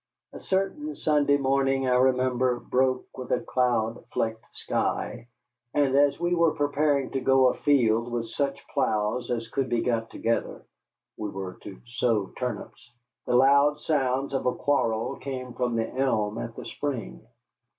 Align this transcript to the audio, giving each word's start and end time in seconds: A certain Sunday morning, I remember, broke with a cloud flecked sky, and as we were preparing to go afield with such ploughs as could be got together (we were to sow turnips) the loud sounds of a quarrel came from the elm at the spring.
A 0.33 0.39
certain 0.39 0.95
Sunday 0.95 1.37
morning, 1.37 1.87
I 1.87 1.93
remember, 1.93 2.59
broke 2.59 3.15
with 3.15 3.31
a 3.31 3.39
cloud 3.39 4.03
flecked 4.11 4.43
sky, 4.57 5.27
and 5.75 5.95
as 5.95 6.19
we 6.19 6.33
were 6.33 6.55
preparing 6.55 7.11
to 7.11 7.19
go 7.19 7.49
afield 7.49 8.11
with 8.11 8.25
such 8.29 8.67
ploughs 8.73 9.29
as 9.29 9.47
could 9.49 9.69
be 9.69 9.81
got 9.83 10.09
together 10.09 10.65
(we 11.17 11.29
were 11.29 11.59
to 11.61 11.79
sow 11.85 12.33
turnips) 12.35 12.89
the 13.27 13.35
loud 13.35 13.79
sounds 13.79 14.33
of 14.33 14.47
a 14.47 14.55
quarrel 14.55 15.17
came 15.17 15.53
from 15.53 15.75
the 15.75 15.87
elm 15.87 16.39
at 16.39 16.55
the 16.55 16.65
spring. 16.65 17.21